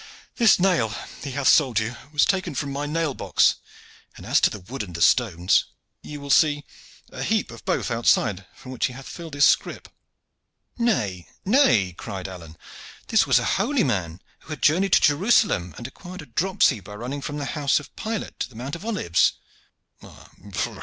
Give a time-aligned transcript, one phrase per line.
[0.37, 3.57] This nail that he hath sold you was taken from my nail box,
[4.17, 5.65] and as to the wood and the stones,
[6.01, 6.65] you will see
[7.11, 9.89] a heap of both outside from which he hath filled his scrip."
[10.75, 12.57] "Nay, nay," cried Alleyne,
[13.09, 16.95] "this was a holy man who had journeyed to Jerusalem, and acquired a dropsy by
[16.95, 19.33] running from the house of Pilate to the Mount of Olives."